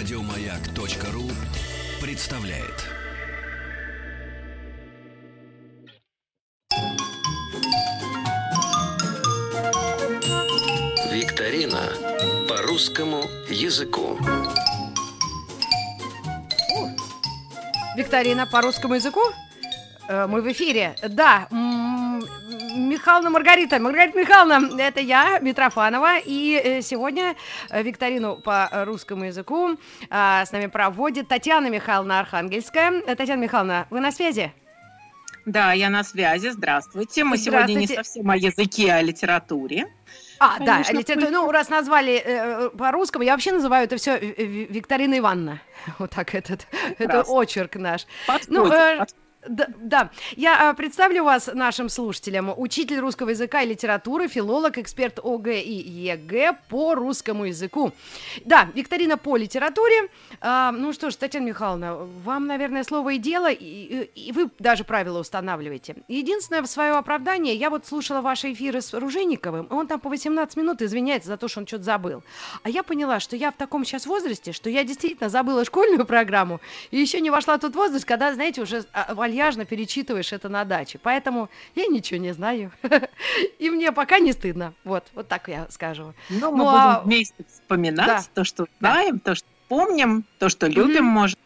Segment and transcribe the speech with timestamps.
[0.00, 1.30] Радиомаяк.ру
[2.00, 2.86] представляет.
[11.12, 11.82] Викторина
[12.48, 14.16] по русскому языку.
[17.94, 19.20] Викторина по русскому языку.
[20.08, 20.96] Э, Мы в эфире.
[21.10, 21.46] Да,
[22.74, 23.78] Михайловна Маргарита.
[23.78, 26.18] Маргарита Михайловна, это я, Митрофанова.
[26.24, 27.34] И э, сегодня
[27.70, 29.76] э, викторину по русскому языку
[30.10, 33.02] а, с нами проводит Татьяна Михайловна Архангельская.
[33.06, 34.52] Э, Татьяна Михайловна, вы на связи?
[35.46, 36.48] Да, я на связи.
[36.48, 37.24] Здравствуйте.
[37.24, 38.04] Мы сегодня не Здравствуйте.
[38.04, 39.86] совсем о языке, а о литературе.
[40.38, 41.30] А, да, Конечно, литература.
[41.30, 45.60] Ну, раз назвали э, по-русскому, я вообще называю это все Викторина Ивановна.
[45.98, 47.34] Вот так этот, это Прекрасно.
[47.34, 48.06] очерк наш.
[48.26, 49.29] Подходит, Ну, э, подходит.
[49.48, 50.10] Да, да.
[50.36, 52.52] я а, представлю вас нашим слушателям.
[52.54, 57.92] Учитель русского языка и литературы, филолог, эксперт ОГЭ и ЕГЭ по русскому языку.
[58.44, 60.10] Да, викторина по литературе.
[60.42, 64.84] А, ну что ж, Татьяна Михайловна, вам, наверное, слово и дело, и, и- вы даже
[64.84, 65.96] правила устанавливаете.
[66.08, 70.10] Единственное, в свое оправдание, я вот слушала ваши эфиры с Ружейниковым, и он там по
[70.10, 72.22] 18 минут извиняется за то, что он что-то забыл.
[72.62, 76.60] А я поняла, что я в таком сейчас возрасте, что я действительно забыла школьную программу,
[76.90, 80.64] и еще не вошла в тот возраст, когда, знаете, уже а, вальяжно перечитываешь это на
[80.64, 80.98] даче.
[81.02, 82.72] Поэтому я ничего не знаю.
[83.58, 84.74] И мне пока не стыдно.
[84.84, 86.14] Вот, вот так я скажу.
[86.28, 88.22] Ну, мы ну, будем а- вместе вспоминать Да.
[88.34, 88.70] то, что Да.
[88.80, 91.12] знаем, то, что помним, то, что любим, Мгм.
[91.14, 91.38] может.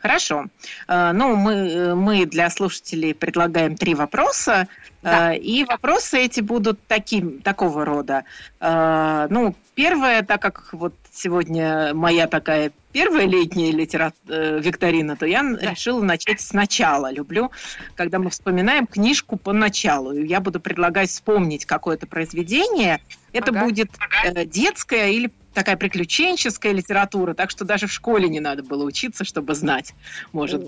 [0.00, 0.46] Хорошо.
[0.88, 4.66] Э, Ну, мы, мы для слушателей предлагаем три вопроса.
[5.02, 5.32] Да.
[5.34, 8.24] Э, И вопросы эти будут таким, такого рода.
[8.60, 14.12] Ну, первое, так как вот сегодня моя такая первая летняя литера...
[14.28, 15.70] э, викторина, то я Да.
[15.70, 17.12] решила начать сначала.
[17.12, 17.50] Люблю,
[17.94, 20.12] когда мы вспоминаем книжку по началу.
[20.12, 23.00] Я буду предлагать вспомнить какое-то произведение.
[23.32, 23.64] Это Ага.
[23.64, 23.90] будет
[24.24, 29.24] э, детская или такая приключенческая литература, так что даже в школе не надо было учиться,
[29.24, 29.94] чтобы знать,
[30.32, 30.66] может О.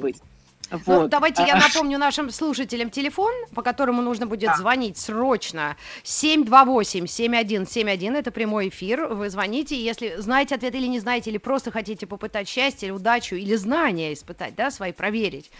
[0.86, 1.10] Ну, Вот.
[1.10, 4.56] давайте я А, напомню нашим слушателям телефон, по которому нужно будет Да.
[4.56, 5.76] звонить срочно.
[6.02, 9.06] 728-7171, это прямой эфир.
[9.06, 13.36] Вы звоните, если знаете ответ или не знаете, или просто хотите попытать счастье, или удачу,
[13.36, 15.50] или знания испытать, да, свои проверить.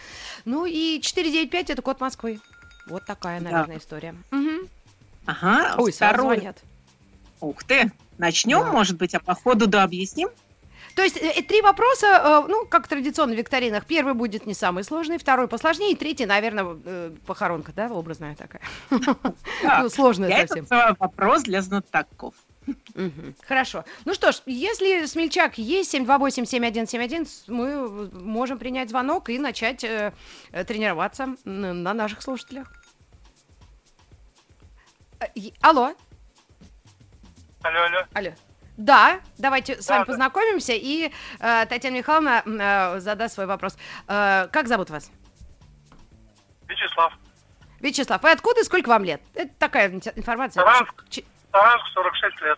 [0.45, 2.39] Ну и 495 это код Москвы.
[2.87, 3.49] Вот такая, Да.
[3.51, 4.15] наверное, история.
[4.31, 4.67] Мгм.
[5.25, 6.35] Ага, Ой, второй.
[6.37, 6.57] звонят.
[7.41, 7.91] Ух ты.
[8.17, 8.71] Начнем, Да.
[8.71, 10.29] может быть, а по ходу да объясним?
[10.95, 13.85] То есть э, три вопроса, э, ну, как традиционно в викторинах.
[13.85, 18.61] Первый будет не самый сложный, второй посложнее, и третий, наверное, э, похоронка, да, образная такая.
[18.89, 20.65] Ну, сложная совсем.
[20.99, 22.33] вопрос для знатоков.
[23.47, 23.83] Хорошо.
[24.05, 30.13] Ну что ж, если смельчак есть 728-7171, с- мы можем принять звонок и начать э,
[30.65, 32.71] тренироваться на наших слушателях.
[35.61, 35.93] Алло,
[37.63, 37.99] Алло, алло.
[38.13, 38.31] алло.
[38.77, 40.05] Да, давайте с вами да.
[40.05, 43.77] познакомимся, и э, Татьяна Михайловна э, задаст свой вопрос.
[44.07, 45.09] Э, как зовут вас?
[46.67, 47.13] Вячеслав.
[47.79, 49.21] Вячеслав, вы откуда и сколько вам лет?
[49.33, 50.61] Это такая информация.
[50.61, 51.05] Саранск.
[51.09, 52.57] Ч- Саранск, 46 лет.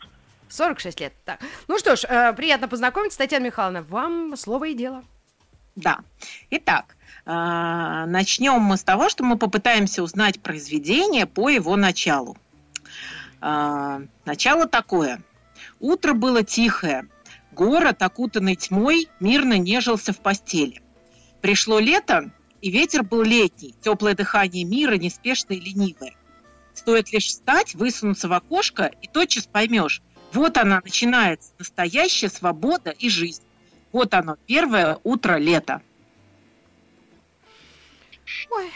[0.50, 1.14] 46 лет.
[1.26, 1.40] Так.
[1.68, 3.84] Ну что ж, э, приятно познакомиться, Татьяна Михайловна.
[3.84, 5.04] Вам слово и дело.
[5.76, 6.00] Да.
[6.50, 6.96] Итак,
[7.26, 12.36] а, начнем мы с того, что мы попытаемся узнать произведение по его началу.
[13.42, 15.22] А, Начало такое.
[15.80, 17.08] Утро было тихое.
[17.52, 20.82] Город, окутанный тьмой, мирно нежился в постели.
[21.42, 26.16] Пришло лето, и ветер был летний, теплое дыхание мира, неспешное и ленивое.
[26.74, 30.02] Стоит лишь встать, высунуться в окошко, и тотчас поймешь,
[30.34, 33.44] вот она начинается, настоящая свобода и жизнь.
[33.92, 35.82] Вот оно, первое утро лета.
[38.50, 38.72] Ой,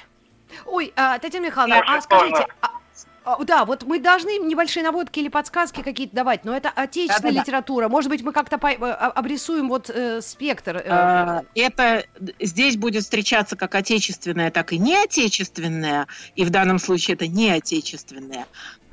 [0.65, 2.80] ой, а, Татьяна Михайловна, Очень а скажите, а-
[3.23, 7.41] а, да, вот мы должны небольшие наводки или подсказки какие-то давать, но это отечественная Да-да-да.
[7.41, 7.87] литература.
[7.87, 10.77] Может быть, мы как-то э, а- обрисуем вот э, спектр.
[10.77, 12.05] э, А, Это
[12.39, 18.47] здесь будет встречаться как отечественное, так и неотечественное, и в данном случае это неотечественное.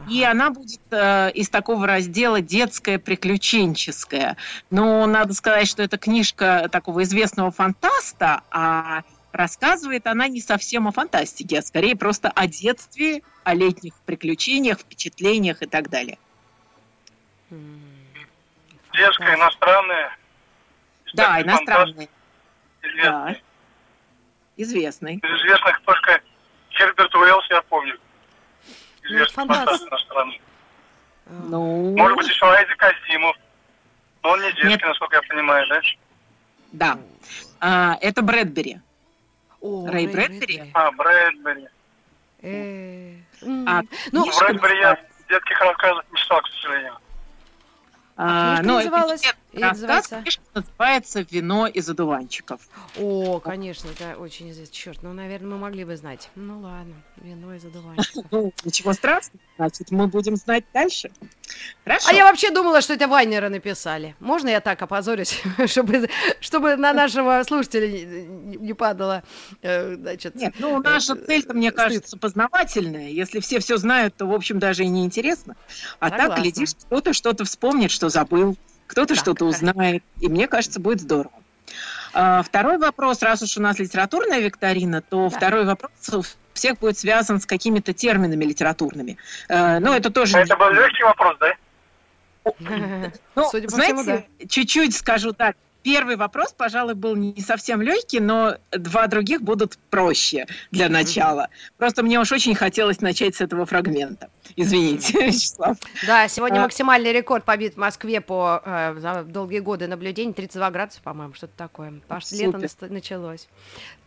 [0.09, 4.37] И она будет э, из такого раздела детская приключенческая.
[4.71, 9.03] Но надо сказать, что это книжка такого известного фантаста, а
[9.39, 15.63] рассказывает она не совсем о фантастике, а скорее просто о детстве, о летних приключениях, впечатлениях
[15.63, 16.19] и так далее.
[17.51, 17.81] м,
[18.93, 20.17] Детская, иностранная.
[21.15, 22.09] Да, Исторический фантаст, иностранные.
[22.83, 23.43] Известный.
[24.57, 25.15] Известный.
[25.17, 26.21] Из известных только
[26.77, 27.97] Герберт Уэллс, я помню.
[29.05, 29.61] Известный фантаст.
[29.67, 30.41] фантаст иностранный.
[31.27, 33.37] э, Ну, Может быть, еще Айзек Азимов.
[34.25, 34.83] Но он не детский, Нет.
[34.83, 35.81] насколько я понимаю, да?
[36.73, 36.99] да.
[37.61, 38.81] А, это Брэдбери.
[39.61, 40.71] О, Рэй Рэй Брэдбери?
[40.75, 41.69] А, Брэдбери.
[42.43, 43.15] Э,
[43.67, 43.83] А,
[44.13, 46.99] Ну, Брэдбери я называется- детских рассказов не читал, к сожалению.
[48.17, 49.35] А, книжка ну, называлась?
[49.53, 50.17] И называется...
[50.17, 52.61] конечно, называется «Вино из одуванчиков».
[52.99, 54.75] О, конечно, это очень известно.
[54.75, 56.29] Черт, ну, наверное, мы могли бы знать.
[56.35, 58.27] Ну, ладно, вино из одуванчиков.
[58.31, 61.11] Ну, ничего страшного, значит, мы будем знать дальше.
[61.85, 62.09] Хорошо.
[62.11, 64.15] А я вообще думала, что это Вайнера написали.
[64.21, 66.11] Можно я так опозорюсь, чтобы,
[66.41, 69.23] чтобы на нашего слушателя не, падало,
[69.63, 70.35] э, значит...
[70.35, 73.09] Нет, ну наша э, цель-то, мне кажется, познавательная.
[73.09, 75.57] Если все все знают, то, в общем, даже и не интересно.
[76.01, 80.03] А так, глядишь, кто-то что-то вспомнит, что забыл, кто-то Так, что-то узнает.
[80.21, 81.31] И мне кажется, будет здорово.
[82.13, 85.37] А, второй вопрос, раз уж у нас литературная викторина, то Да.
[85.37, 86.23] второй вопрос у
[86.55, 89.17] всех будет связан с какими-то терминами литературными.
[89.49, 90.39] Э, ну, это тоже...
[90.39, 91.53] Это был легкий вопрос, да?
[93.37, 95.57] Ну, Судя по всему, знаете, чуть-чуть скажу так.
[95.83, 101.49] Первый вопрос, пожалуй, был не совсем легкий, но два других будут проще для начала.
[101.77, 104.29] Просто мне уж очень хотелось начать с этого фрагмента.
[104.57, 105.77] Извините, Вячеслав.
[106.07, 106.63] Да, сегодня А.
[106.63, 111.53] максимальный рекорд побит в Москве по э, за долгие годы наблюдений 32 градуса, по-моему, что-то
[111.57, 111.93] такое.
[112.03, 112.59] Потому что лето
[112.89, 113.49] началось.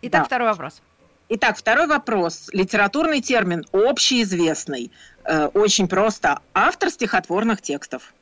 [0.02, 0.26] Итак, Да.
[0.26, 0.82] второй вопрос.
[1.30, 2.50] Итак, второй вопрос.
[2.52, 4.92] Литературный термин общеизвестный.
[5.24, 6.42] Э, очень просто.
[6.54, 8.14] Автор стихотворных текстов.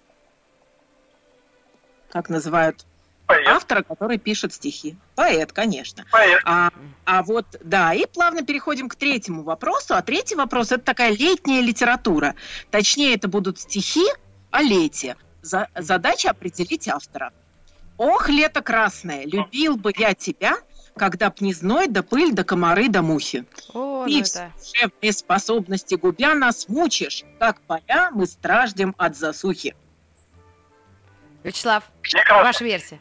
[2.12, 2.86] Как называют
[3.30, 3.48] Поэт.
[3.48, 4.98] автора, который пишет стихи?
[5.14, 6.04] Поэт, конечно.
[6.12, 6.42] Поэт.
[6.46, 6.72] А,
[7.06, 9.94] а вот, да, и плавно переходим к третьему вопросу.
[9.94, 12.34] А третий вопрос– это такая летняя литература.
[12.72, 14.04] Точнее, это будут стихи
[14.50, 15.16] о лете.
[15.44, 17.32] За- задача определить автора.
[17.98, 20.58] «Ох, лето красное, любил бы я тебя,
[20.96, 23.46] когда б не зной, да пыль, да комары, да мухи.
[23.74, 24.52] О, Ты ну в это...
[24.58, 29.76] душевные способности губя нас мучишь, как поля мы страждем от засухи».
[31.44, 32.44] Вячеслав, Прекрасно.
[32.44, 33.00] ваша версия.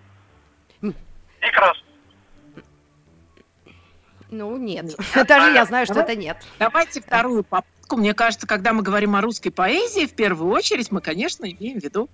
[1.40, 1.82] Прекрасно.
[4.31, 4.85] Ну, нет.
[4.85, 4.99] Нет.
[5.26, 6.12] Даже я знаю, что Давай.
[6.12, 6.37] это нет.
[6.58, 7.96] Давайте вторую попытку.
[7.96, 11.85] Мне кажется, когда мы говорим о русской поэзии, в первую очередь мы, конечно, имеем в
[11.85, 12.11] виду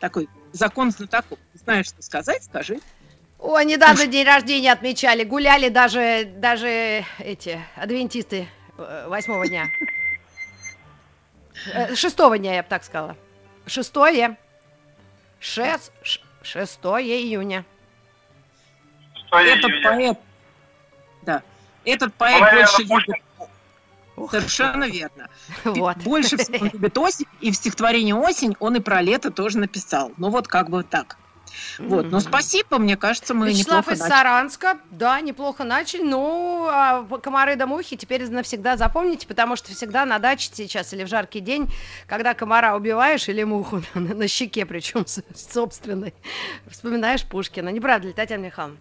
[0.00, 1.38] такой закон знатоков.
[1.54, 2.80] Знаешь, что сказать, скажи.
[3.38, 5.22] О, недавно день рождения отмечали.
[5.22, 9.66] Гуляли даже, даже эти адвентисты э, восьмого дня.
[11.72, 13.16] Э, Шестого дня, я бы так сказала.
[13.66, 14.36] Шестое.
[15.38, 15.92] Шест,
[16.42, 17.64] ш- шестое июня.
[19.26, 19.82] Что я Этот июня.
[19.90, 20.18] поэт,
[21.22, 21.42] да,
[21.84, 23.14] этот поэт Наверное, больше Пушкин.
[24.16, 25.28] любит, совершенно верно.
[25.64, 25.96] Вот.
[25.98, 30.12] Больше всего он любит осень, и в стихотворении «Осень» он и про лето тоже написал.
[30.16, 31.16] Ну вот как бы так.
[31.78, 34.14] Вот, но спасибо, мне кажется, мы Вячеслав неплохо из начали.
[34.14, 36.02] Саранска, да, неплохо начали.
[36.02, 41.04] Ну, а комары да мухи теперь навсегда запомните, потому что всегда на даче сейчас или
[41.04, 41.70] в жаркий день,
[42.06, 45.04] когда комара убиваешь или муху на, на щеке, причем
[45.34, 46.14] собственной,
[46.68, 47.68] вспоминаешь Пушкина.
[47.70, 48.78] Не правда ли, Татьяна Михайловна?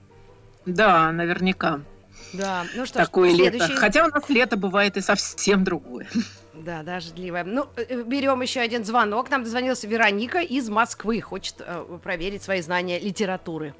[0.66, 1.82] Да, наверняка.
[2.34, 3.58] Да, ну что ж, Такое лето.
[3.58, 3.76] следующий.
[3.76, 6.08] Хотя у нас лето бывает и совсем другое.
[6.64, 7.44] Да, дождливая.
[7.44, 9.30] Ну, э, берем еще один звонок.
[9.30, 11.22] Нам дозвонилась Вероника из Москвы.
[11.22, 13.74] Хочет э, проверить свои знания литературы.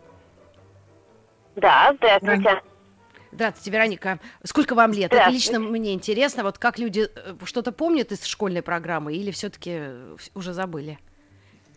[1.56, 2.62] Да, здравствуйте.
[3.32, 4.20] Здравствуйте, Вероника.
[4.44, 5.14] Сколько вам лет?
[5.14, 6.44] Это лично мне интересно.
[6.44, 9.82] Вот как люди э, что-то помнят из школьной программы или все-таки
[10.36, 11.00] уже забыли?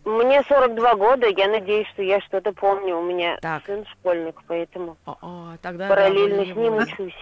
[0.05, 2.97] Мне 42 года, я надеюсь, что я что-то помню.
[2.97, 3.65] У меня Так.
[3.65, 7.17] сын школьник, поэтому О, о, тогда да, параллельно более с ним учусь.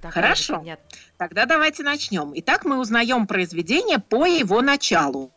[0.00, 0.58] Так, Хорошо.
[0.58, 0.84] понятно.
[1.20, 2.32] Тогда давайте начнем.
[2.36, 5.30] Итак, мы узнаем произведение по его началу.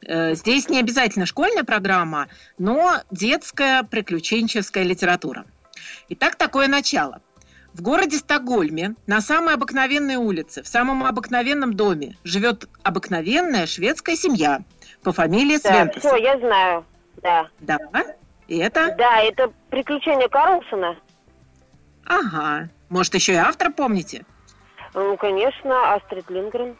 [0.00, 5.44] Э, Здесь не обязательно школьная программа, но детская приключенческая литература.
[6.08, 7.20] Итак, такое начало.
[7.74, 14.60] В городе Стокгольме на самой обыкновенной улице, в самом обыкновенном доме живет обыкновенная шведская семья
[15.02, 16.00] по фамилии Да, Свентес.
[16.02, 16.86] все, я знаю.
[17.22, 17.48] Да.
[17.60, 17.78] Да,
[18.48, 18.94] и это?
[18.96, 20.96] Да, это приключения Карлсона.
[22.06, 22.70] Ага.
[22.88, 24.24] Может, еще и автора помните?
[24.96, 26.74] Ну, конечно, Астрид Лингрен.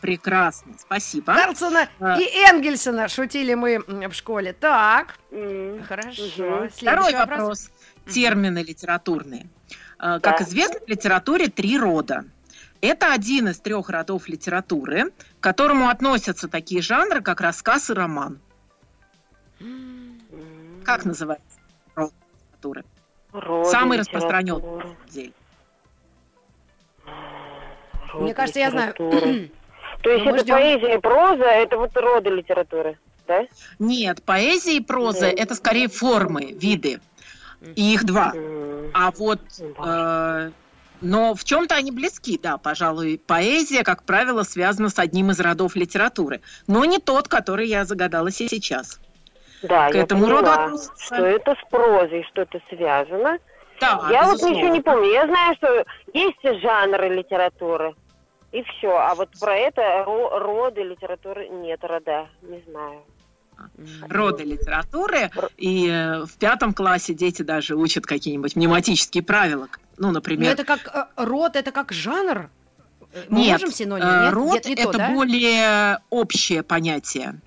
[0.00, 1.32] Прекрасно, спасибо.
[1.32, 2.20] Карлсона А.
[2.20, 4.52] и Энгельсона шутили мы в школе.
[4.52, 5.82] Так, М.
[5.84, 6.10] хорошо.
[6.28, 7.38] Следующий Второй вопрос.
[7.38, 7.70] вопрос.
[8.12, 9.46] Термины литературные.
[9.98, 10.44] Э, Как Да.
[10.44, 12.24] известно, в литературе три рода.
[12.80, 18.40] Это один из трех родов литературы, к которому относятся такие жанры, как рассказ и роман.
[20.84, 21.58] Как называется
[21.94, 22.12] род
[22.50, 22.84] литературы?
[23.32, 24.20] Роды Самый литературы.
[24.28, 25.32] распространенный.
[28.14, 28.94] Мне кажется, я знаю.
[28.94, 30.54] То есть Ну, это ждем.
[30.54, 33.46] поэзия и проза, это вот роды литературы, да?
[33.78, 37.00] Нет, поэзия и проза Да.– это скорее формы, виды.
[37.74, 38.32] И их два.
[38.34, 38.90] М.
[38.94, 40.50] А вот, э,
[41.00, 43.20] но в чем-то они близки, да, пожалуй.
[43.26, 48.30] Поэзия, как правило, связана с одним из родов литературы, но не тот, который я загадала
[48.30, 49.00] се- сейчас.
[49.62, 51.04] Да, к я этому роду поняла, относится.
[51.06, 53.38] что это с прозой что-то связано.
[53.80, 55.10] Да, я вот ничего не помню.
[55.12, 57.94] Я знаю, что есть жанры литературы.
[58.52, 58.90] И все.
[58.96, 62.28] А вот про это ро- роды литературы нет рода.
[62.42, 63.00] Не знаю.
[64.08, 69.68] роды литературы, и э, в пятом классе дети даже учат какие-нибудь мнематические правила.
[69.98, 72.50] Ну, Ну, например, это как э, род, это как жанр?
[73.14, 74.06] Э, Мы Нет, можем синоним?
[74.24, 75.10] Нет, род Нет, не это то, да?
[75.10, 77.40] более общее понятие.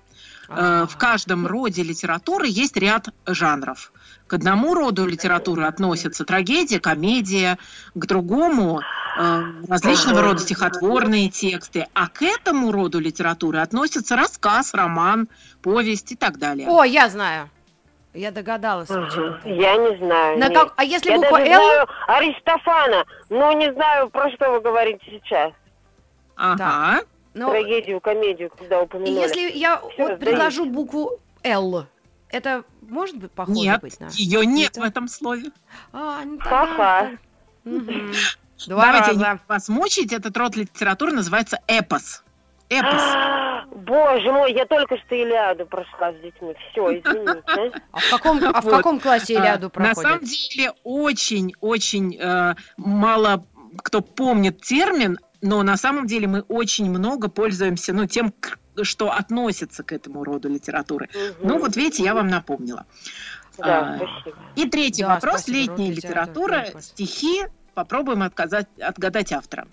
[0.48, 0.98] Э, В А.
[0.98, 3.92] каждом роде литературы есть ряд жанров.
[4.30, 7.58] К одному роду литературы относятся трагедия, комедия,
[7.96, 8.80] к другому
[9.18, 15.26] э, различного рода стихотворные тексты, а к этому роду литературы относятся рассказ, роман,
[15.62, 16.68] повесть и так далее.
[16.68, 17.50] О, я знаю.
[18.14, 18.86] Я догадалась.
[18.86, 19.40] почему-то.
[19.48, 20.38] Я не знаю.
[20.38, 21.56] На как- А если Я буква даже Л?
[21.60, 25.50] знаю Аристофана, но не знаю, про что вы говорите сейчас.
[26.36, 27.00] Ага.
[27.34, 29.22] Ну, Трагедию, комедию, когда и упомянули.
[29.22, 31.86] если я вот предложу букву Л,
[32.32, 34.08] это может быть похоже Нет, быть на?
[34.12, 35.50] ее нет Это- в этом слове.
[35.92, 37.10] А, Ха-ха.
[37.64, 39.40] Два Давайте не раза.
[39.48, 40.12] вас мучить.
[40.12, 42.22] Этот род литературы называется эпос.
[42.68, 43.02] Эпос.
[43.74, 46.54] Боже мой, я только что Илиаду прошла с детьми.
[46.70, 47.42] Все, извините.
[47.92, 50.28] А в каком, а в каком классе А, Илиаду На самом проходит?
[50.50, 53.44] деле очень-очень э, мало
[53.78, 58.34] кто помнит термин, но на самом деле мы очень много пользуемся ну, тем,
[58.84, 61.08] что относится к этому роду литературы.
[61.40, 61.58] Ну Мгм.
[61.60, 62.86] вот видите, я вам напомнила.
[63.58, 64.36] Да, а, спасибо.
[64.56, 65.40] И третий Да, вопрос.
[65.42, 66.86] спасибо, Летняя литература, класс.
[66.86, 67.42] стихи.
[67.74, 69.66] Попробуем отказать, отгадать автора.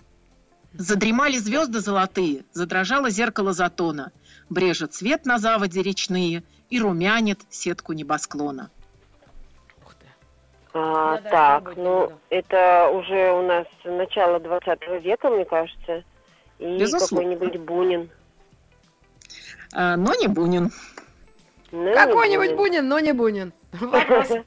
[0.74, 4.12] Задремали звезды золотые, задрожало зеркало затона,
[4.50, 8.70] брежет свет на заводе речные и румянит сетку небосклона.
[9.84, 10.06] Ух ты.
[10.74, 16.04] А, даже так, ну, это уже у нас начало 20 века, мне кажется.
[16.58, 18.10] И какой-нибудь Бунин.
[19.72, 20.70] А, но не Бунин.
[21.70, 23.52] Ну, Какой-нибудь Бунин, но не Бунин.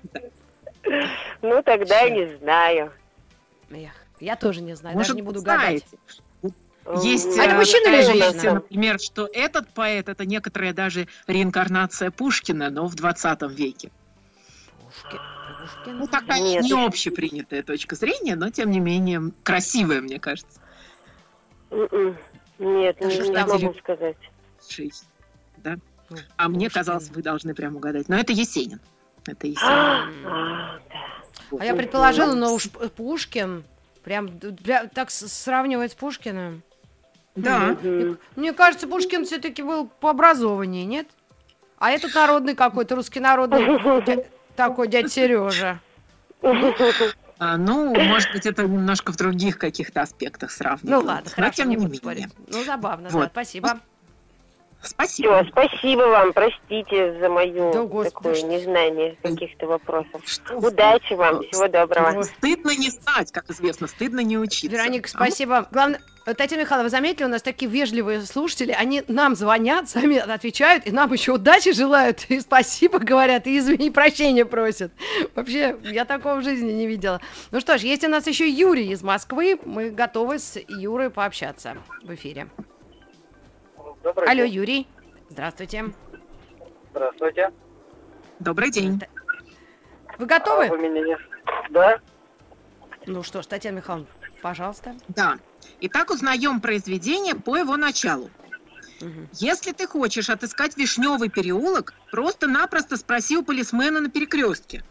[1.44, 2.92] Ну, тогда не знаю.
[3.70, 5.86] Эх, Я тоже не знаю, даже не буду гадать.
[7.04, 8.54] Есть, А это э, мужчина или женщина?
[8.56, 13.92] например, что этот поэт это некоторая даже реинкарнация Пушкина, но в 20 веке.
[14.84, 15.20] Пушкин.
[15.62, 15.98] Пушкин.
[16.00, 20.60] Ну, такая Нет, не общепринятая точка зрения, но тем не менее красивая, мне кажется.
[21.70, 22.18] М-м.
[22.58, 24.18] Нет, Да не, не могу сказать.
[24.68, 25.08] Шесть.
[25.64, 25.76] Да?
[26.10, 28.10] Ну, А мне казалось, вы должны прям угадать.
[28.10, 28.80] Но это Есенин.
[29.28, 29.68] Это Есенин.
[30.26, 30.80] А,
[31.52, 31.62] Вот.
[31.62, 33.64] А я предположила, но уж Пушкин,
[34.04, 34.30] прям,
[34.94, 36.64] так с- сравнивать с Пушкиным.
[37.36, 37.78] Да.
[38.36, 41.08] Мне кажется, Пушкин все-таки был пообразованнее, нет?
[41.78, 44.26] А этот народный какой-то, русский народный,
[44.56, 45.80] такой дядя Сережа.
[47.40, 51.06] А, ну, может быть, это немножко в других каких-то аспектах Ну сравнивают.
[51.06, 52.30] ладно, Но хорошо, тем не не менее.
[52.48, 53.30] Ну, забавно, да, Вот.
[53.32, 53.80] спасибо.
[54.84, 55.44] Спасибо.
[55.44, 60.22] Все, спасибо вам, простите за мою Да, господи, такое что- незнание каких-то вопросов.
[60.26, 60.56] Что?
[60.58, 62.18] Удачи вам, всего доброго.
[62.18, 62.24] Ой.
[62.24, 64.68] Стыдно не знать, как известно, стыдно не учиться.
[64.76, 65.68] Вероника, А спасибо.
[65.72, 70.18] Главное, э, Татьяна Михайловна, вы заметили, у нас такие вежливые слушатели, они нам звонят, сами
[70.18, 74.92] отвечают, и нам еще удачи желают, и спасибо говорят, и извини, прощения просят.
[75.36, 77.22] Вообще, я такого в жизни не видела.
[77.52, 81.78] Ну что ж, есть у нас еще Юрий из Москвы, мы готовы с Юрой пообщаться
[82.04, 82.48] в эфире.
[84.04, 84.54] Добрый Алло, день.
[84.54, 84.88] Юрий,
[85.30, 85.86] здравствуйте.
[86.92, 87.52] Здравствуйте.
[88.40, 89.00] Добрый день.
[90.18, 90.68] Вы А готовы?
[90.70, 91.18] вы меня не...
[91.70, 92.00] Да?
[93.06, 94.08] Ну что ж, Татьяна Михайловна,
[94.42, 94.96] пожалуйста.
[95.10, 95.38] Да.
[95.82, 98.30] Итак, узнаем произведение по его началу.
[99.34, 104.84] Если ты хочешь отыскать вишневый переулок, просто-напросто спроси у полисмена на перекрестке.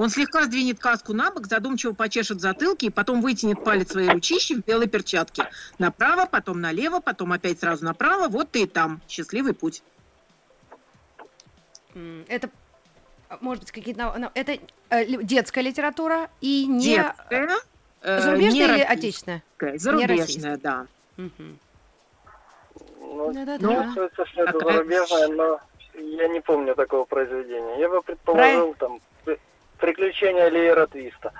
[0.00, 4.08] Он слегка сдвинет каску на бок, задумчиво почешет в затылке и потом вытянет палец своей
[4.08, 5.50] ручищи в белой перчатке.
[5.78, 8.28] Направо, потом налево, потом опять сразу направо.
[8.28, 9.02] Вот ты и там.
[9.06, 9.82] Счастливый путь.
[12.28, 12.48] Это,
[13.28, 14.30] а, может быть, какие-то...
[14.32, 16.94] Это э, детская литература и не...
[16.94, 17.58] Детская,
[18.00, 19.42] э, Зарубежная не или российская, отечественная?
[19.76, 20.86] Зарубежная, да.
[21.18, 21.58] Мгм.
[23.00, 23.84] Ну, Да-да-да.
[23.84, 24.76] чувствуется, что это Какая?
[24.76, 25.60] зарубежное, но
[25.92, 27.80] я не помню такого произведения.
[27.80, 29.09] Я бы предположил там «При-
[29.80, 31.32] «Приключения Лиера Твиста».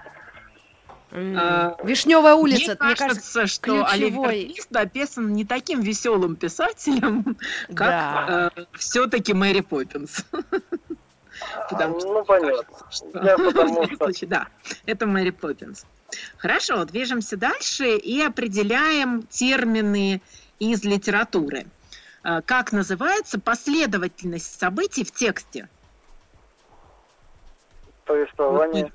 [1.12, 6.36] А, Вишневая улица, Мне мне кажется, кажется, что ключевой- Оливер Твист написан не таким веселым
[6.36, 7.36] писателем,
[7.68, 8.50] да.
[8.54, 10.24] как все-таки Мэри Поппинс.
[11.70, 12.76] Потому А, что ну, понятно.
[12.90, 14.46] что- Я потому что- случае, Да,
[14.86, 15.84] это Мэри Поппинс.
[16.36, 20.20] Хорошо, движемся дальше и определяем термины
[20.60, 21.66] из литературы.
[22.22, 25.68] А, Как называется последовательность событий в тексте?
[28.10, 28.92] Повествование.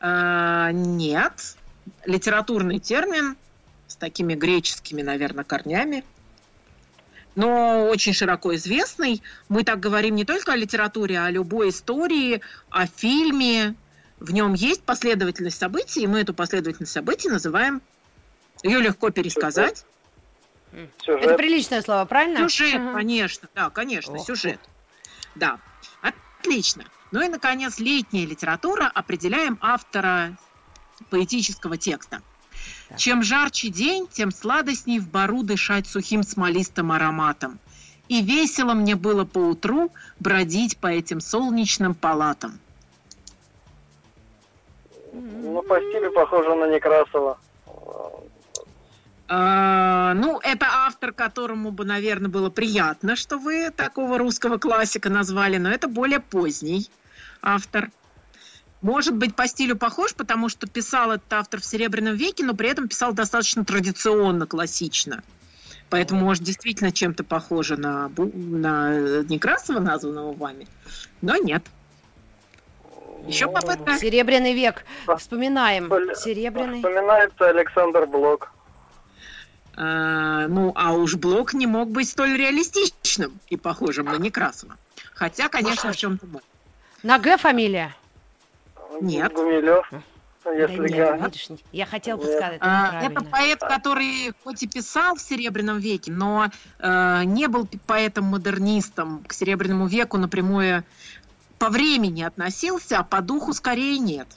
[0.00, 1.56] А, Нет.
[2.04, 3.36] Литературный термин
[3.86, 6.02] с такими греческими, наверное, корнями.
[7.36, 9.22] Но очень широко известный.
[9.48, 13.74] Мы так говорим не только о литературе, а о любой истории, о фильме.
[14.18, 17.80] В нем есть последовательность событий, и мы эту последовательность событий называем...
[18.62, 19.84] Ее легко пересказать.
[20.72, 21.36] Это Сюжет.
[21.36, 22.48] приличное слово, правильно?
[22.48, 22.94] Сюжет, Ага.
[22.94, 24.26] конечно, да, конечно, Ох.
[24.26, 24.58] сюжет.
[25.34, 25.58] Да,
[26.00, 26.84] отлично.
[27.14, 28.90] Ну и, наконец, летняя литература.
[28.92, 30.36] Определяем автора
[31.10, 32.22] поэтического текста.
[32.88, 32.98] Так.
[32.98, 37.60] Чем жарче день, тем сладостней в бару дышать сухим смолистым ароматом.
[38.08, 42.58] И весело мне было поутру бродить по этим солнечным палатам.
[45.12, 47.38] Ну, по стилю похоже на Некрасова.
[49.28, 55.58] А, ну, это автор, которому бы, наверное, было приятно, что вы такого русского классика назвали,
[55.58, 56.90] но это более поздний
[57.44, 57.90] автор.
[58.82, 62.68] Может быть, по стилю похож, потому что писал этот автор в Серебряном веке, но при
[62.68, 65.22] этом писал достаточно традиционно, классично.
[65.90, 70.66] Поэтому, может, действительно чем-то похоже на, на Некрасова, названного вами,
[71.22, 71.64] но нет.
[73.26, 73.98] Еще попытка.
[73.98, 74.84] Серебряный век.
[75.18, 75.90] Вспоминаем.
[76.14, 76.78] Серебряный.
[76.78, 78.52] Вспоминается Александр Блок.
[79.76, 84.76] А, ну, а уж Блок не мог быть столь реалистичным и похожим на Некрасова.
[85.14, 86.42] Хотя, конечно, в чем-то мог.
[87.04, 87.94] На Г фамилия?
[89.02, 89.32] Нет.
[89.34, 89.90] Гумилев.
[90.42, 92.26] Да Если нет, видишь, я хотела Нет.
[92.26, 93.02] подсказать, это А.
[93.02, 99.32] Это поэт, который хоть и писал в Серебряном веке, но э, не был поэтом-модернистом к
[99.34, 100.84] Серебряному веку напрямую
[101.58, 104.28] по времени относился, а по духу скорее нет.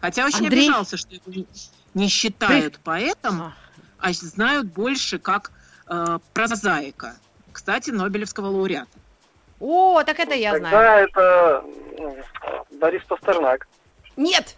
[0.00, 0.66] Хотя очень Андрей?
[0.68, 1.46] обижался, что его
[1.94, 3.54] не- считают поэтом, А,
[3.98, 5.52] а знают больше как
[5.88, 7.16] э, прозаика.
[7.52, 8.90] Кстати, Нобелевского лауреата.
[9.60, 10.72] О, так это я знаю.
[10.74, 11.64] Тогда это
[11.98, 12.16] ну,
[12.78, 13.66] Борис Пастернак.
[14.16, 14.56] Нет!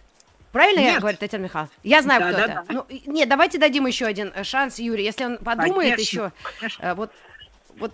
[0.51, 1.01] Правильно я Нет.
[1.01, 1.71] говорю, Татьяна Михайловна?
[1.83, 2.53] Я знаю, Да, кто да, это.
[2.67, 2.73] да.
[2.73, 5.03] Ну, нет, давайте дадим еще один э, шанс, Юрий.
[5.03, 6.83] Если он подумает Конечно, еще, конечно.
[6.83, 7.11] э, вот,
[7.77, 7.93] вот,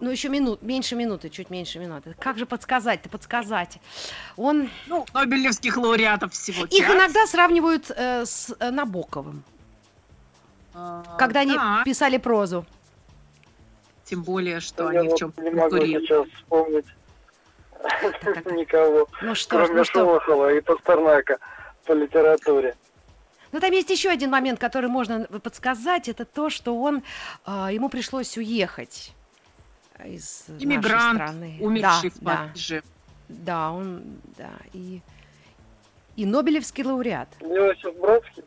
[0.00, 2.14] ну, еще минут, меньше минуты, чуть меньше минуты.
[2.18, 3.78] Как же подсказать-то, подсказать?
[4.36, 4.70] Он...
[4.86, 6.96] Ну, Нобелевских лауреатов всего Их пять.
[6.96, 9.42] иногда сравнивают э, с э, Набоковым,
[10.72, 12.64] А, когда они да, писали прозу.
[14.08, 16.86] Тем более, что Я они в вот чем не могу сейчас вспомнить
[18.46, 21.38] никого, Ну что кроме ну что, Шолохова и Пастернака
[21.84, 22.74] по литературе.
[23.52, 26.08] Ну, там есть еще один момент, который можно подсказать.
[26.08, 27.02] Это то, что он,
[27.44, 29.12] а, ему пришлось уехать
[30.04, 31.56] из нашей Иммигрант, страны.
[31.60, 32.82] умерший в да, да, Париже.
[33.28, 34.02] да, он,
[34.36, 35.00] да, и,
[36.16, 37.28] и Нобелевский лауреат.
[37.40, 38.44] Иосиф Бродский?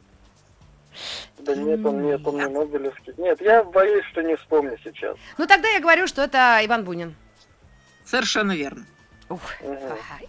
[1.39, 3.13] Да нет, он нет, он не Нобелевский.
[3.17, 5.17] Нет, я боюсь, что не вспомню сейчас.
[5.38, 7.15] Ну, тогда я говорю, что это Иван Бунин.
[8.06, 8.86] Совершенно верно.
[9.30, 10.19] Ух, ха-ха.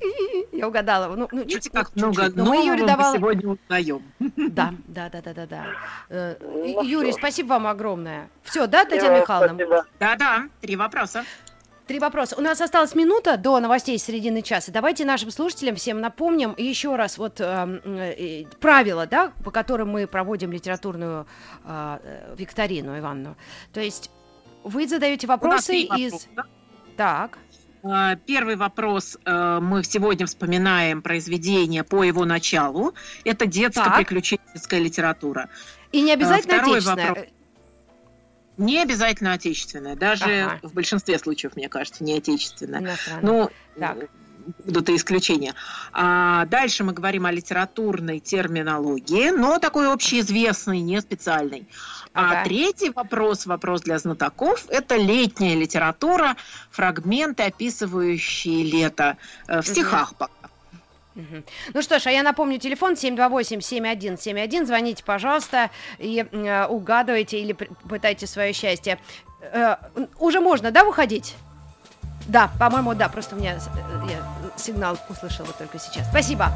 [0.52, 1.14] Я угадала.
[1.16, 2.36] Ну, ну, чуть, как ну, много чуть-чуть.
[2.36, 4.02] Но мы Юре мы давала- сегодня узнаем.
[4.36, 5.66] Да, да, да, да, да, да.
[6.08, 8.28] Э, Ну, Юрий, спасибо вам огромное.
[8.44, 9.54] Все, да, Татьяна Михайловна?
[9.54, 9.86] спасибо.
[9.98, 11.24] Да-да, три вопроса.
[11.86, 12.36] Три вопроса.
[12.38, 14.70] У нас осталась минута до новостей середины часа.
[14.70, 20.06] Давайте нашим слушателям всем напомним еще раз вот эм, э, правила, да, по которым мы
[20.06, 21.26] проводим литературную
[21.64, 23.36] э, э, викторину Ивановну.
[23.72, 24.10] То есть
[24.62, 26.12] вы задаете вопросы из...
[26.12, 26.28] вопроса.
[26.96, 27.38] Так,
[27.84, 29.18] А, Первый вопрос.
[29.24, 32.94] э, Мы сегодня вспоминаем произведение по его началу.
[33.24, 33.96] Это детская Так.
[33.96, 35.48] приключенческая литература.
[35.90, 37.08] и не обязательно второй отечественное.
[37.08, 37.26] вопрос.
[38.58, 40.60] Не обязательно отечественная, даже Ага.
[40.62, 42.96] в большинстве случаев, мне кажется, не отечественная.
[43.22, 43.96] Ну, Так.
[44.64, 45.54] будут и исключения.
[45.92, 51.66] А дальше мы говорим о литературной терминологии, но такой общеизвестной, не специальной.
[52.12, 52.40] Ага.
[52.40, 56.36] А третий вопрос, вопрос для знатоков, это летняя литература,
[56.70, 59.16] фрагменты, описывающие лето
[59.48, 60.41] э, в стихах пока.
[61.14, 64.66] Ну что ж, а я напомню, телефон 728-7171.
[64.66, 68.98] Звоните, пожалуйста, и э, угадывайте или пытайте свое счастье.
[69.40, 69.76] Э,
[70.18, 71.34] уже можно, да, выходить?
[72.28, 76.08] Да, по-моему, да, просто у меня э, я сигнал услышала только сейчас.
[76.08, 76.52] Спасибо.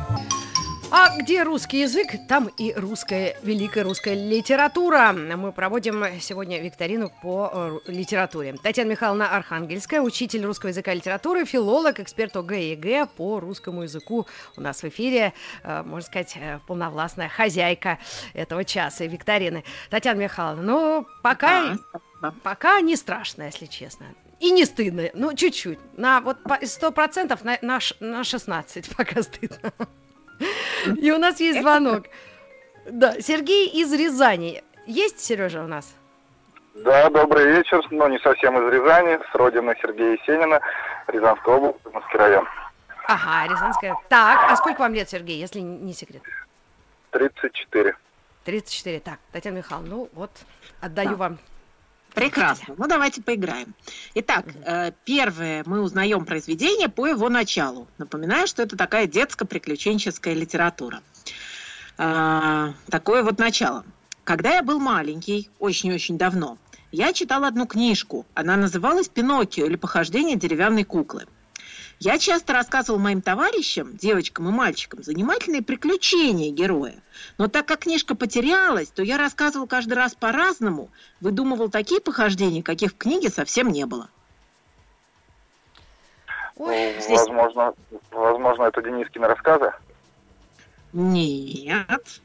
[0.90, 5.12] А где русский язык, там и русская, великая русская литература.
[5.12, 7.51] Мы проводим сегодня викторину по
[7.87, 8.55] э, литературе.
[8.62, 13.83] Татьяна Михайловна Архангельская, учитель русского языка и литературы, филолог, эксперт ОГЭ и ЕГЭ по русскому
[13.83, 14.27] языку.
[14.57, 15.33] У нас в эфире,
[15.64, 17.99] э, можно сказать, э, полновластная хозяйка
[18.33, 19.64] этого часа и викторины.
[19.90, 21.77] Татьяна Михайловна, ну, пока,
[22.22, 24.07] Да, пока не страшно, если честно.
[24.38, 25.79] И не стыдно, ну, чуть-чуть.
[25.96, 29.72] На вот по- 100% на, на, на 16 пока стыдно.
[31.01, 32.05] И у нас есть звонок.
[32.87, 34.62] Да, Сергей из Рязани.
[34.87, 35.94] Есть, Сережа, у нас?
[36.75, 40.61] Да, добрый вечер, но не совсем из Рязани, с родины Сергея Есенина,
[41.09, 41.79] Рязанская область,
[42.12, 42.46] район.
[43.09, 43.96] Ага, Рязанская.
[44.09, 46.22] Так, а сколько вам лет, Сергей, если не секрет?
[47.11, 47.96] 34.
[48.44, 49.01] 34.
[49.01, 50.31] Так, Татьяна Михайловна, ну вот,
[50.81, 51.16] отдаю Да.
[51.16, 51.38] вам.
[52.16, 52.74] Прекрасно.
[52.79, 53.74] Ну, давайте поиграем.
[54.14, 57.88] Итак, э, первое, мы узнаем произведение по его началу.
[57.98, 61.02] Напоминаю, что это такая детско-приключенческая литература.
[61.98, 63.85] А, Такое вот начало.
[64.24, 66.57] Когда я был маленький, очень-очень давно,
[66.90, 68.24] я читал одну книжку.
[68.33, 71.26] Она называлась «Пиноккио» или «Похождение деревянной куклы».
[71.98, 77.02] Я часто рассказывал моим товарищам, девочкам и мальчикам, занимательные приключения героя.
[77.38, 82.92] Но так как книжка потерялась, то я рассказывал каждый раз по-разному, выдумывал такие похождения, каких
[82.92, 84.11] в книге совсем не было.
[86.56, 87.74] Ой, Ну, здесь- Возможно,
[88.11, 89.72] возможно, это Денискины рассказы.
[90.92, 92.20] Нет.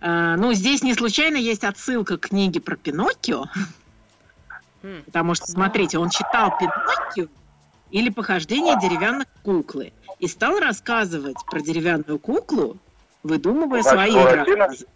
[0.00, 3.46] А, ну, здесь не случайно есть отсылка к книге про Пиноккио,
[4.82, 5.02] М.
[5.06, 7.28] потому что, смотрите, он читал Пиноккио
[7.94, 12.76] или похождение деревянных куклы и стал рассказывать про деревянную куклу,
[13.22, 14.86] выдумывая Значит, свои рассказы.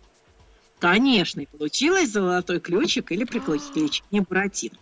[0.80, 4.76] Конечно, и получилось золотой ключик или приключение Буратино.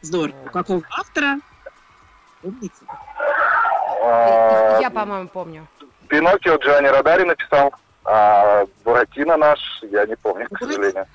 [0.00, 0.36] Здорово.
[0.46, 1.38] У какого автора?
[2.40, 2.72] Помните?
[4.04, 5.68] А, Я, по-моему, помню.
[6.08, 11.06] Пиноккио Джани Радари написал, а Буратино наш, я не помню, к сожалению.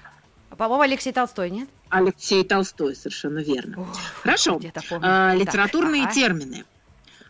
[0.58, 1.70] По-моему, Алексей Толстой, нет?
[1.90, 3.82] Алексей Толстой, совершенно верно.
[3.82, 3.88] Ох,
[4.24, 4.60] Хорошо.
[5.02, 6.14] А, Так, литературные ага.
[6.14, 6.66] термины.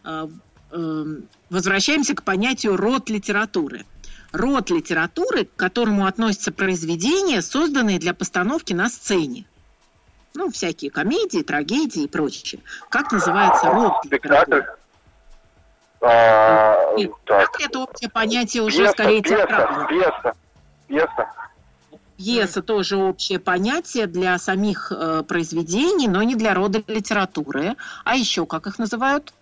[0.03, 0.27] А,
[0.71, 3.85] эм, Возвращаемся к понятию род литературы.
[4.31, 9.45] Род литературы, к которому относятся произведения, созданные для постановки на сцене.
[10.33, 12.61] Ну, всякие комедии, трагедии и прочее.
[12.89, 14.65] Как называется род литературы?
[16.01, 19.87] А, Нет, так, спектакль это общее понятие уже пьеса, скорее пьеса, театральное.
[19.87, 20.33] пьеса,
[20.87, 21.31] пьеса.
[22.17, 27.75] Пьеса тоже общее понятие для самих э, произведений, но не для рода литературы.
[28.05, 29.33] А еще как их называют?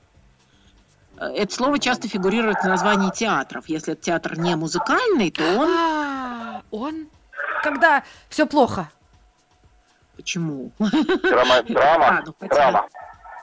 [1.17, 3.65] Э, Это слово часто фигурирует в названии театров.
[3.67, 5.69] Если это театр не музыкальный, то он...
[5.71, 7.07] А, он?
[7.61, 8.89] Когда все плохо.
[10.15, 10.71] Почему?
[10.79, 12.87] Драма, А, драма, ну, хотя- драма.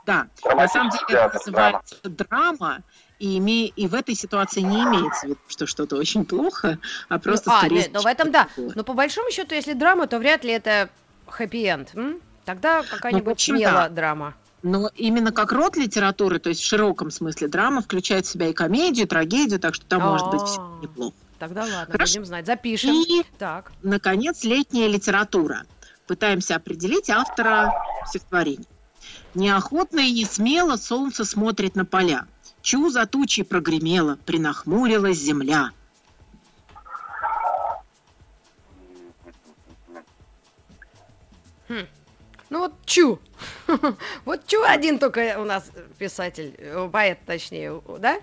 [0.06, 2.78] Да, на самом деле это называется драма,
[3.20, 3.66] и, име...
[3.66, 6.78] и в этой ситуации не имеется в виду, что что-то очень плохо,
[7.08, 8.44] а просто ну, а, скорее нет, ну в этом да.
[8.46, 8.72] такое.
[8.74, 10.88] Но по большому счету, если драма, то вряд ли это
[11.26, 11.94] хэппи-энд.
[12.44, 13.88] Тогда какая-нибудь Ну, общем, смело да.
[13.90, 14.34] драма.
[14.62, 18.52] Но именно как род литературы, то есть в широком смысле драма, включает в себя и
[18.52, 20.82] комедию, и трагедию, так что там может быть все А.
[20.82, 21.14] неплохо.
[21.38, 22.14] Тогда ладно, Хорошо.
[22.14, 22.46] будем знать.
[22.46, 22.90] Запишем.
[22.90, 23.72] И, Так.
[23.82, 25.64] наконец, летняя литература.
[26.06, 27.72] Пытаемся определить автора
[28.06, 28.66] стихотворения.
[29.34, 32.26] Неохотно и не смело солнце смотрит на поля.
[32.62, 35.70] Чу за тучей прогремело, принахмурилась земля.
[41.68, 43.20] Ну вот Чу.
[44.24, 48.20] Вот Чу один только у нас писатель, э, поэт точнее, да?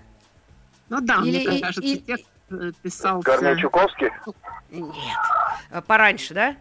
[0.90, 3.22] Ну да, Или мне и- кажется, и- текст э, писался...
[3.24, 4.10] Корней Чуковский.
[4.70, 4.94] Нет.
[5.70, 6.56] Э, Пораньше, да?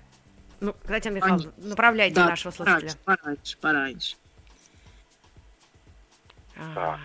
[0.61, 2.91] Ну, Татьяна Михайловна, направляйте Да, нашего слушателя.
[3.03, 4.15] пораньше, пораньше, пораньше.
[6.55, 6.99] А, м,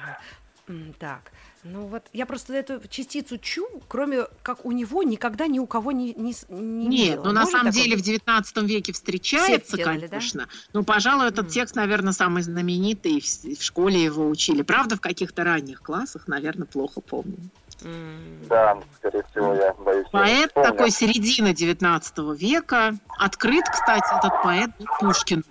[1.01, 1.33] Так,
[1.65, 5.91] ну вот я просто эту частицу чу, кроме как у него, никогда ни у кого
[5.91, 7.25] не, не, не Нет, видела.
[7.25, 8.07] ну на Может самом такое деле в быть?
[8.07, 10.09] 19 веке встречается, делали, да?
[10.09, 10.49] конечно.
[10.73, 11.49] Но, пожалуй, этот Мгм.
[11.53, 14.63] текст, наверное, самый знаменитый, в, в школе его учили.
[14.63, 17.39] Правда, в каких-то ранних классах, наверное, плохо помню.
[17.83, 20.05] М, Да, скорее всего, я боюсь.
[20.05, 20.71] я Поэт вспомню.
[20.71, 22.95] такой середины 19 века.
[23.19, 25.43] Открыт, кстати, этот поэт был Пушкину.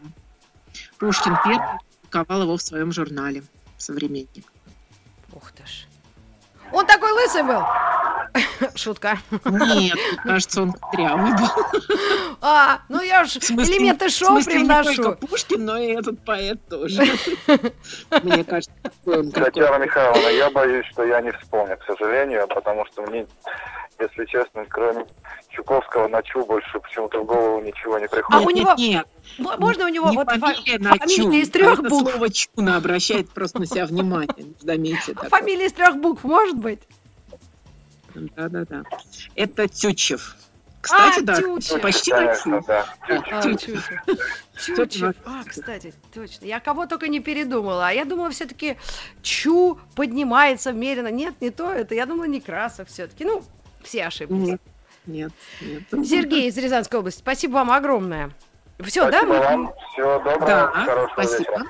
[1.00, 3.44] Пушкин первый публиковал его в своем журнале
[3.78, 4.54] «Современник».
[5.42, 5.86] Ух ты ж.
[6.72, 7.62] Он такой лысый был.
[8.76, 9.18] Шутка.
[9.46, 11.50] Нет, кажется, он кудрявый был.
[12.42, 15.04] А, ну я ж В смысле, элементы в шоу смысле, не привношу.
[15.04, 17.02] только Пушкин, но и этот поэт тоже.
[18.24, 18.72] Мне кажется,
[19.06, 19.32] он.
[19.32, 23.28] Татьяна Михайловна, я боюсь, что я не вспомню, к сожалению, потому что мне,
[24.00, 25.06] если честно, кроме
[25.50, 28.46] Чуковского на Чу больше почему-то в голову ничего не А приходит.
[28.46, 29.08] у Нет, него- нет,
[29.40, 31.90] М- Можно у него не вот фа- фамилия на фамилия Чу, из а трех это
[31.90, 32.12] букв?
[32.12, 34.30] слово Чуна обращает просто на себя внимание.
[34.60, 35.14] Заметьте.
[35.14, 35.30] такое.
[35.30, 36.80] Фамилия из трех букв может быть?
[38.16, 38.84] Да-да-да.
[39.36, 40.36] Это Тютчев.
[40.82, 41.80] Кстати, А, да, Тютчев.
[41.82, 42.66] почти на Конечно, Чу.
[42.68, 42.86] да.
[43.08, 43.42] А,
[44.60, 45.16] Чучев.
[45.26, 46.46] А, кстати, точно.
[46.46, 47.88] Я кого только не передумала.
[47.90, 48.78] А я думала, все-таки
[49.22, 51.10] Чу поднимается меренно.
[51.12, 51.94] Нет, не то это.
[51.94, 53.24] Я думала, Некрасов все-таки.
[53.26, 53.44] Ну,
[53.84, 54.48] все ошиблись.
[54.48, 54.62] Нет,
[55.06, 56.08] нет, нет.
[56.08, 58.32] Сергей из Рязанской области, спасибо вам огромное.
[58.80, 59.24] Все, да?
[59.24, 59.40] Мы...
[59.40, 59.74] вам.
[59.94, 60.46] Всего доброго.
[60.46, 61.40] Да, Хорошего спасибо.
[61.40, 61.66] вечера.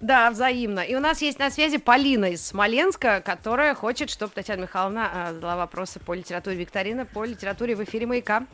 [0.00, 0.80] Да, взаимно.
[0.80, 5.32] И у нас есть на связи Полина из Смоленска, которая хочет, чтобы Татьяна Михайловна а,
[5.32, 8.46] задала вопросы по литературе викторина, по литературе в эфире «Маяка».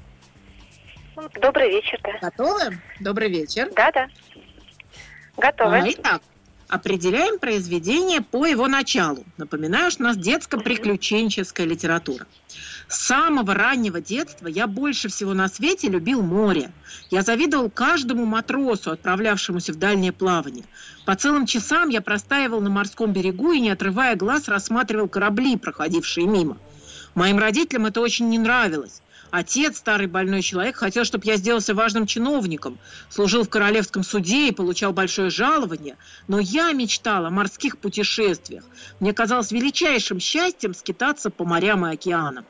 [1.41, 2.31] Добрый вечер, да.
[2.31, 2.79] Готовы?
[3.01, 3.71] Добрый вечер.
[3.75, 4.09] Да-да.
[5.37, 5.77] Готовы.
[5.79, 6.23] А, Итак,
[6.73, 9.27] определяем произведение по его началу.
[9.37, 12.27] Напоминаю, что у нас детско-приключенческая литература.
[12.89, 16.73] С самого раннего детства я больше всего на свете любил море.
[17.11, 20.65] Я завидовал каждому матросу, отправлявшемуся в дальнее плавание.
[21.05, 26.27] По целым часам я простаивал на морском берегу и, не отрывая глаз, рассматривал корабли, проходившие
[26.27, 26.57] мимо.
[27.15, 29.03] Моим родителям это очень не нравилось.
[29.33, 34.53] Отец, старый больной человек, хотел, чтобы я сделался важным чиновником, служил в королевском суде и
[34.53, 35.97] получал большое жалование.
[36.29, 38.63] Но я мечтала о морских путешествиях.
[39.01, 42.45] Мне казалось величайшим счастьем скитаться по морям и океанам.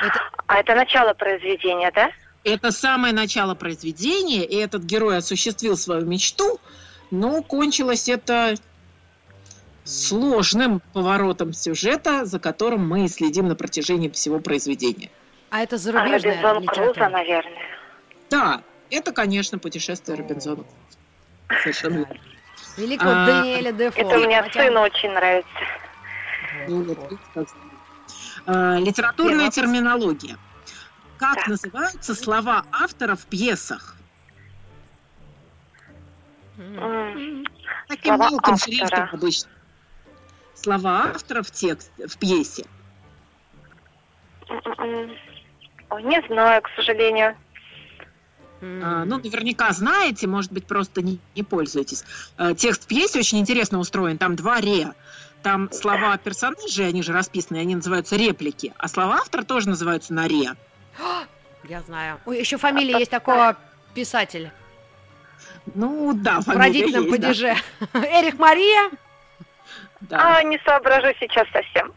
[0.00, 2.12] Это- А это начало произведения, да?
[2.44, 6.60] Это самое начало произведения, и этот герой осуществил свою мечту,
[7.10, 8.54] но кончилось это
[9.84, 15.10] сложным поворотом сюжета, за которым мы следим на протяжении всего произведения.
[15.50, 17.08] А это А, зарубежная Робинзон Крузо, литература.
[17.10, 17.62] наверное.
[18.30, 20.64] Да, это, конечно, путешествие Робинзона.
[21.62, 22.16] Совершенно верно.
[22.76, 24.00] Великого А, Даниэля Дефо.
[24.00, 25.50] Это у меня Хотя- сыну очень нравится.
[26.68, 26.98] Ну, вот,
[27.34, 27.46] как.
[28.46, 30.36] А, Литературная терминология.
[31.18, 31.48] Как Так.
[31.48, 33.96] называются слова автора в пьесах?
[36.58, 37.44] М.
[37.88, 38.56] Таким Слова мелким автора.
[38.72, 39.50] шрифтом обычно.
[40.62, 42.64] Слова автора в текст, в пьесе.
[44.48, 47.36] Не знаю, к сожалению.
[48.62, 52.04] А, ну, наверняка знаете, может быть, просто не, не пользуетесь.
[52.36, 54.18] А, Текст в пьесе очень интересно устроен.
[54.18, 54.92] Там два ре.
[55.42, 58.72] Там слова персонажей, они же расписаны, они называются реплики.
[58.78, 60.52] А слова автора тоже называются на ре.
[61.68, 62.20] Я знаю.
[62.24, 63.56] Ой, еще фамилия есть такого
[63.94, 64.52] писателя.
[65.74, 67.26] Ну, да, В фамилия родительном есть, да.
[67.26, 67.56] падеже.
[67.94, 68.90] Эрих Мария.
[70.08, 70.36] Да.
[70.38, 71.92] А, не соображу сейчас совсем.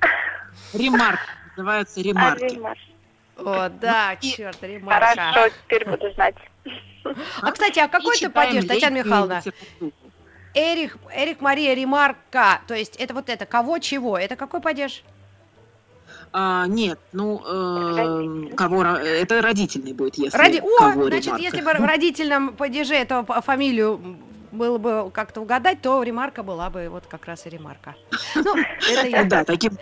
[0.73, 1.19] Ремарк.
[1.57, 2.43] Называются А, ремарки.
[2.55, 2.77] Римаш.
[3.37, 5.15] О, да, и- черт, ремарка.
[5.15, 6.35] Хорошо, теперь буду знать.
[7.41, 9.43] А, кстати, а какой читаем падеж, Татьяна Михайловна?
[10.53, 12.61] Эрих, Эрик Мария Ремарка.
[12.67, 14.17] То есть это вот это, кого чего?
[14.17, 15.03] Это какой падеж?
[16.31, 20.59] А, нет, ну, э, кого, это родительный будет, если Ради...
[20.59, 21.43] О, кого значит, ремарка.
[21.43, 24.17] если бы в родительном падеже этого по- фамилию
[24.55, 27.95] было бы как-то угадать, то ремарка была бы вот как раз и ремарка.
[28.35, 28.55] Ну,
[28.89, 29.23] это я.
[29.25, 29.77] Да, таким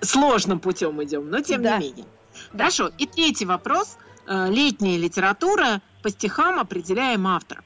[0.00, 1.78] сложным путем идем, но тем Да.
[1.78, 2.06] не менее.
[2.52, 2.90] Хорошо.
[2.98, 3.98] И третий вопрос.
[4.26, 7.62] Э, Летняя литература по стихам определяем автора.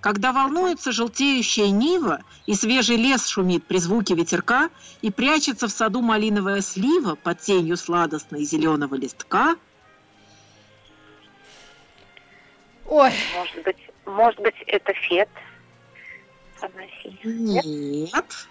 [0.00, 4.68] Когда волнуется желтеющая нива, и свежий лес шумит при звуке ветерка,
[5.00, 9.56] и прячется в саду малиновая слива под тенью сладостной зеленого листка,
[12.86, 15.28] Ой, Может быть, может быть, это Фет.
[16.62, 17.18] Афанасий.
[17.24, 18.48] нет.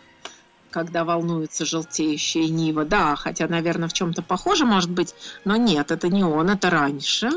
[0.69, 6.07] Когда волнуется желтеющая нива, да, хотя, наверное, в чем-то похоже, может быть, но нет, это
[6.07, 7.29] не он, это раньше.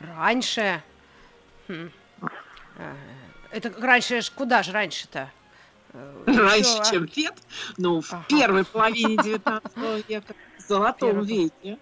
[0.00, 0.82] раньше.
[1.68, 1.90] Хм.
[2.76, 2.94] Э,
[3.50, 5.30] Это раньше, ж- куда же раньше-то?
[5.92, 7.34] Э, раньше, ещё, а- чем Фет,
[7.78, 8.24] ну, в Ага.
[8.28, 11.26] первой половине 19 века, в золотом Первый.
[11.44, 11.78] веке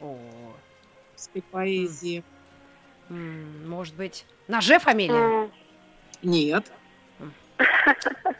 [0.00, 0.56] О,
[1.12, 2.24] русской поэзии.
[3.12, 5.14] М, Может быть, на Ж фамилия?
[5.44, 5.52] М,
[6.22, 6.70] Нет,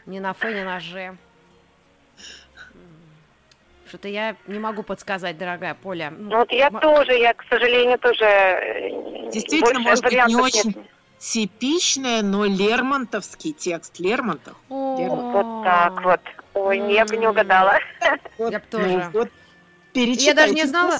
[0.05, 0.95] Не на Ф, не на Ж.
[0.97, 1.17] М.
[3.87, 6.11] Что-то я не могу подсказать, дорогая Поля.
[6.11, 8.25] Ну, Ну вот я м- тоже, я, к сожалению, тоже...
[8.25, 10.87] э, Действительно, больше может быть, не вариантов очень нет.
[11.19, 13.99] типичное, но Лермонтовский текст.
[13.99, 14.57] Лермонтов.
[14.67, 16.21] Вот так вот.
[16.53, 17.79] Ой, я бы не угадала.
[18.39, 19.09] Я б тоже.
[19.13, 19.29] вот,
[19.93, 20.99] Я даже не перечитайте знала.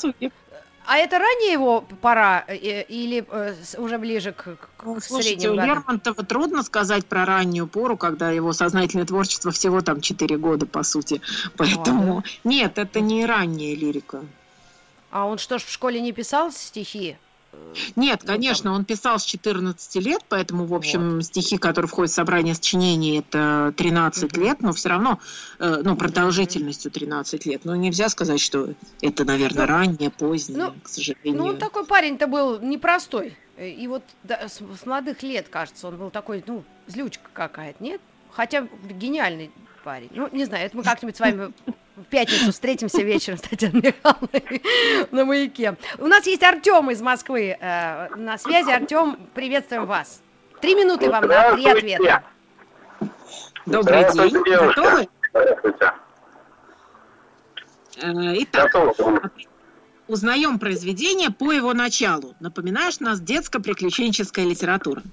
[0.86, 5.54] А это ранее его пора э, или э, уже ближе к, к Ну, Слушайте, у?
[5.54, 10.84] Лермонтова трудно сказать про раннюю пору, когда его сознательное творчество всего там 4 года, по
[10.84, 11.22] сути.
[11.56, 14.26] Поэтому нет, это не ранняя лирика.
[15.12, 17.18] А он что ж в школе не писал стихи?
[17.96, 22.14] Нет, Ну, конечно, он писал с 14 лет, поэтому, в общем, стихи, которые входят в
[22.14, 24.42] собрание сочинений, это 13 Мгм.
[24.44, 25.20] лет, но все равно,
[25.60, 27.62] э, ну, продолжительностью 13 лет.
[27.66, 28.70] Ну, нельзя сказать, что
[29.02, 31.36] это, наверное, Ну, раннее, позднее, ну, к сожалению.
[31.42, 33.36] Ну, он такой парень-то был непростой.
[33.58, 37.84] Э, И вот да, с, с молодых лет, кажется, он был такой, ну, злючка какая-то,
[37.84, 38.02] нет?
[38.32, 39.52] Хотя гениальный
[39.84, 40.10] парень.
[40.12, 41.54] Ну, не знаю, это мы как-нибудь с вами
[41.96, 44.62] в пятницу встретимся вечером с Татьяной Михайловной
[45.12, 45.76] на маяке.
[46.00, 48.72] У нас есть Артем из Москвы э, на связи.
[48.72, 50.22] Артем, приветствуем вас.
[50.62, 52.24] Три минуты вам на три ответа.
[53.66, 54.44] Добрый день.
[54.44, 54.82] девушка.
[54.82, 55.10] Готовы?
[55.30, 55.94] Здравствуйте.
[58.02, 59.22] Э, Итак, Готово.
[60.08, 62.36] Узнаем произведение по его началу.
[62.40, 65.04] Напоминаешь нас детско-приключенческая литература.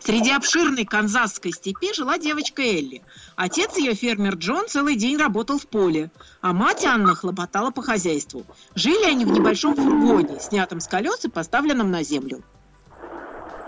[0.00, 3.02] Среди обширной канзасской степи жила девочка Элли.
[3.36, 8.44] Отец ее, фермер Джон, целый день работал в поле, а мать Анна хлопотала по хозяйству.
[8.74, 12.42] Жили они в небольшом фургоне, снятом с колес и поставленном на землю.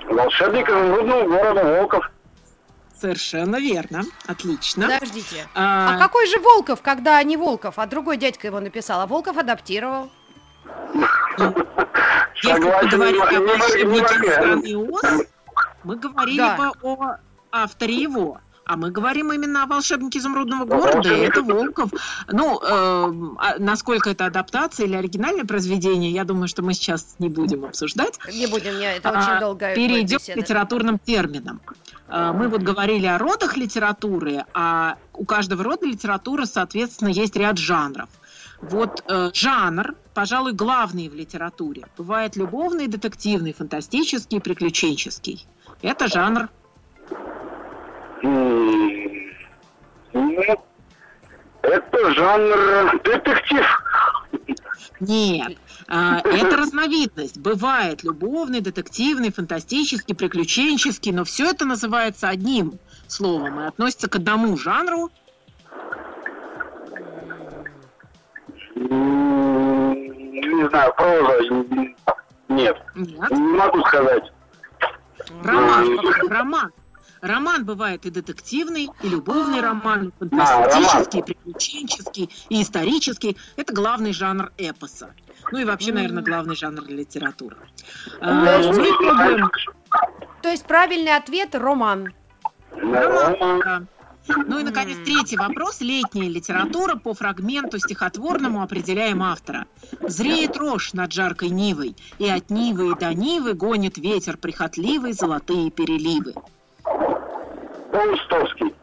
[0.09, 2.11] Волшебник изумрудного города Волков.
[3.01, 4.03] Совершенно верно.
[4.27, 4.87] Отлично.
[4.87, 5.49] Подождите.
[5.55, 9.39] А, А какой же Волков, когда не Волков, а другой дядька его написал, а Волков
[9.39, 10.11] адаптировал?
[11.39, 15.27] Если мы говорили о волшебнике страны Оз,
[15.85, 16.57] мы говорили Да.
[16.57, 17.17] бы о
[17.53, 18.41] авторе его.
[18.71, 21.91] А мы говорим именно о волшебнике изумрудного города, и это Волков.
[22.31, 27.65] Ну, э, насколько это адаптация или оригинальное произведение, я думаю, что мы сейчас не будем
[27.65, 28.21] обсуждать.
[28.33, 29.75] Не будем, не, это очень а, долго.
[29.75, 31.61] Перейдем к литературным терминам.
[32.07, 37.59] А, мы вот говорили о родах литературы, а у каждого рода литературы, соответственно, есть ряд
[37.59, 38.09] жанров.
[38.63, 41.87] Вот э, жанр, пожалуй, главный в литературе.
[41.97, 45.47] Бывает любовный, детективный, фантастический, приключенческий.
[45.83, 46.49] Это жанр
[51.63, 53.67] это жанр детектив.
[55.01, 55.57] Нет,
[55.89, 57.39] а, это разновидность.
[57.39, 64.57] Бывает любовный, детективный, фантастический, приключенческий, но все это называется одним словом и относится к одному
[64.59, 65.11] жанру.
[68.81, 71.39] Не знаю, проза.
[72.49, 72.77] Нет.
[72.95, 73.31] Нет.
[73.31, 74.33] Не могу сказать.
[75.45, 76.73] Роман, роман.
[77.21, 79.63] Роман бывает и детективный, и любовный а.
[79.63, 83.37] роман, и фантастический, и приключенческий, и исторический.
[83.57, 85.11] Это главный жанр эпоса.
[85.53, 87.59] Ну и вообще, наверное, главный жанр литературы.
[88.21, 89.51] А, пробуем...
[90.41, 92.15] То есть правильный ответ– роман.
[92.73, 93.83] Роман, да.
[94.37, 95.81] Ну и, наконец, третий вопрос.
[95.81, 99.67] Летняя литература по фрагменту стихотворному определяем автора.
[100.01, 105.71] Зреет рожь над жаркой Нивой, и от Нивы и до Нивы гонит ветер прихотливый золотые
[105.71, 106.35] переливы.
[107.93, 108.75] Паустовский.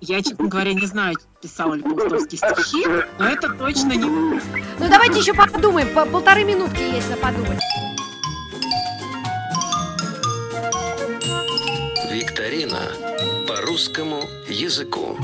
[0.00, 2.84] Я, честно говоря, не знаю, писал ли Паустовский стихи,
[3.18, 4.04] но это точно не...
[4.04, 4.40] Ну,
[4.78, 5.94] давайте еще подумаем.
[5.94, 7.60] По полторы минутки есть на подумать.
[12.34, 12.80] Викторина
[13.46, 15.16] по русскому языку.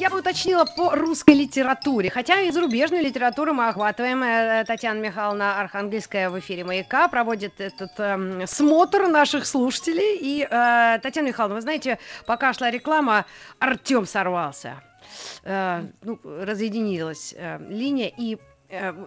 [0.00, 4.22] Я бы уточнила по русской литературе, хотя и зарубежную литературу мы охватываем.
[4.22, 10.16] Э, Татьяна Михайловна Архангельская в эфире «Маяка» проводит этот э, смотр наших слушателей.
[10.18, 13.26] И, э, Татьяна Михайловна, вы знаете, пока шла реклама,
[13.58, 14.82] Артем сорвался.
[15.42, 18.38] Э, ну, разъединилась э, линия, и э,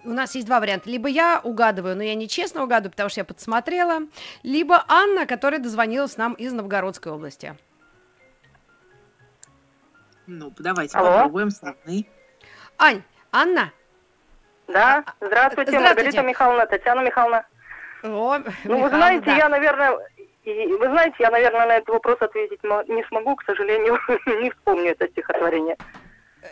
[0.04, 0.90] у нас есть два варианта.
[0.90, 4.02] Либо я угадываю, но я нечестно угадываю, потому что я подсмотрела,
[4.44, 7.56] либо Анна, которая дозвонилась нам из Новгородской области.
[10.28, 11.12] Ну, давайте Алло.
[11.12, 12.08] попробуем с Анной.
[12.78, 13.72] Ань, Анна?
[14.68, 15.80] Да, а, здравствуйте, здравствуйте.
[15.80, 17.46] Маргарита Михайловна, Татьяна Михайловна.
[18.04, 19.36] О, ну, вы знаете, да.
[19.36, 19.92] я, наверное,
[20.46, 23.98] вы знаете, я, наверное, на этот вопрос ответить не смогу, к сожалению,
[24.42, 25.78] не вспомню это стихотворение.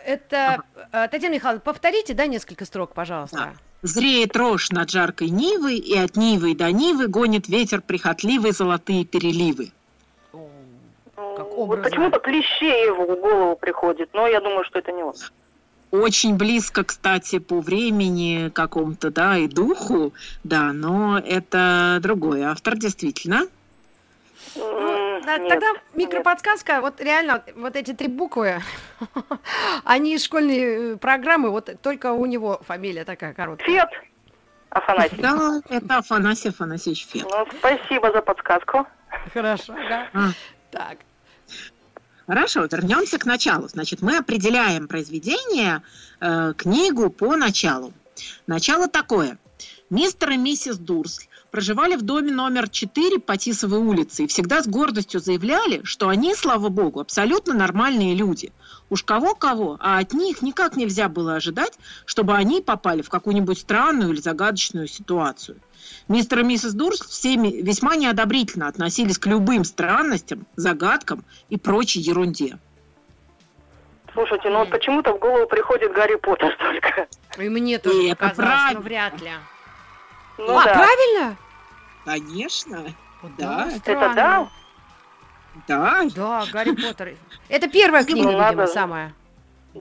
[0.04, 1.08] Это, ага.
[1.08, 3.36] Татьяна Михайловна, повторите, да, несколько строк, пожалуйста.
[3.36, 3.52] Да.
[3.82, 9.72] Зреет рожь над жаркой Нивы, и от Нивы до Нивы гонит ветер прихотливый золотые переливы
[11.36, 11.82] как образно.
[11.82, 15.14] Вот почему-то клише его в голову приходит, но я думаю, что это не он.
[15.92, 23.46] Очень близко, кстати, по времени какому-то, да, и духу, да, но это другой автор, действительно.
[24.54, 26.82] Ну, нет, тогда микроподсказка, нет.
[26.82, 28.62] вот реально, вот эти три буквы,
[29.84, 33.66] они из школьной э, программы, вот только у него фамилия такая короткая.
[33.66, 33.88] Фет
[34.70, 35.20] Афанасьев.
[35.20, 37.26] Да, это Афанасий Афанасьевич Фет.
[37.30, 38.86] Ну, спасибо за подсказку.
[39.32, 40.08] Хорошо, да.
[40.12, 40.28] А.
[40.70, 40.98] Так,
[42.26, 43.68] Хорошо, вернемся к началу.
[43.68, 45.82] Значит, мы определяем произведение,
[46.20, 47.92] э, книгу по началу.
[48.48, 49.38] Начало такое.
[49.90, 51.26] Мистер и миссис Дурсль
[51.56, 56.34] проживали в доме номер 4 по Тисовой улице и всегда с гордостью заявляли, что они,
[56.34, 58.52] слава богу, абсолютно нормальные люди.
[58.90, 61.72] Уж кого-кого, а от них никак нельзя было ожидать,
[62.04, 65.58] чтобы они попали в какую-нибудь странную или загадочную ситуацию.
[66.08, 72.58] Мистер и миссис Дурс всеми весьма неодобрительно относились к любым странностям, загадкам и прочей ерунде.
[74.12, 77.08] Слушайте, ну вот почему-то в голову приходит Гарри Поттер только.
[77.38, 78.80] И мне тоже и это правильно.
[78.82, 79.30] вряд ли.
[80.38, 80.74] Ну, а, да.
[80.74, 81.36] правильно?
[82.06, 82.94] Конечно.
[83.36, 83.68] Да.
[83.74, 84.48] Это да?
[85.66, 86.02] Да.
[86.14, 87.16] Да, Гарри Поттер.
[87.48, 89.12] Это первая книга, ну, видимо, самая.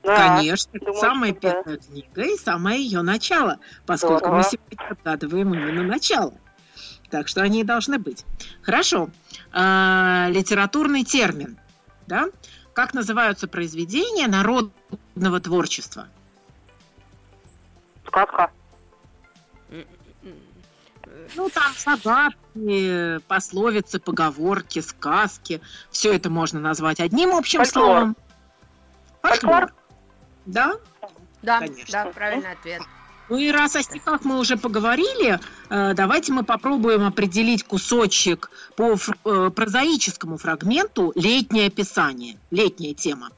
[0.04, 1.78] Да, Конечно, думаю, самая первая да.
[1.78, 4.38] книга и самое ее начало, поскольку Здорово.
[4.38, 6.34] мы сегодня отгадываем именно начало.
[7.12, 8.26] Так что они и должны быть.
[8.62, 9.10] Хорошо.
[9.54, 11.58] А, литературный термин.
[12.08, 12.26] Да?
[12.74, 16.08] Как называются произведения народного творчества?
[18.08, 18.52] Сказка.
[21.36, 25.62] Ну, там загадки, пословицы, поговорки, сказки.
[25.92, 27.86] Все это можно назвать одним общим Фольклор.
[27.86, 28.18] словом.
[29.22, 29.74] Фольклор.
[30.46, 30.74] Да?
[31.42, 31.92] Да, Конечно.
[31.92, 32.82] да, правильный ответ.
[33.28, 38.94] Ну и раз о стихах мы уже поговорили, э, давайте мы попробуем определить кусочек по
[38.94, 43.32] э, прозаическому фрагменту «Летнее описание», летняя тема.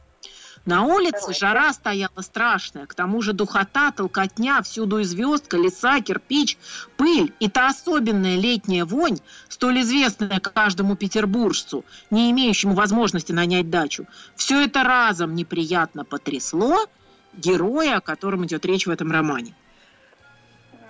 [0.68, 6.58] На улице жара стояла страшная, к тому же духота, толкотня, всюду и звездка, леса, кирпич,
[6.98, 14.08] пыль и та особенная летняя вонь, столь известная каждому петербуржцу, не имеющему возможности нанять дачу.
[14.36, 16.86] Все это разом неприятно потрясло
[17.32, 19.56] героя, о котором идет речь в этом романе.